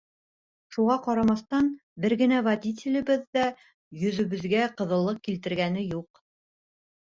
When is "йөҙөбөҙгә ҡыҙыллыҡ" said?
4.01-5.23